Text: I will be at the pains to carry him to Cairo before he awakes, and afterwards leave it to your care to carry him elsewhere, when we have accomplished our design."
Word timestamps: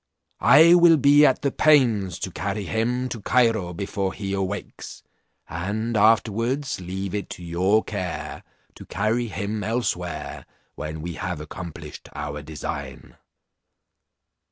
I 0.39 0.73
will 0.73 0.97
be 0.97 1.27
at 1.27 1.43
the 1.43 1.51
pains 1.51 2.17
to 2.21 2.31
carry 2.31 2.63
him 2.65 3.07
to 3.09 3.21
Cairo 3.21 3.71
before 3.71 4.13
he 4.13 4.33
awakes, 4.33 5.03
and 5.47 5.95
afterwards 5.95 6.79
leave 6.79 7.13
it 7.13 7.29
to 7.29 7.43
your 7.43 7.83
care 7.83 8.41
to 8.73 8.85
carry 8.87 9.27
him 9.27 9.63
elsewhere, 9.63 10.47
when 10.73 11.03
we 11.03 11.13
have 11.13 11.39
accomplished 11.39 12.09
our 12.15 12.41
design." 12.41 13.15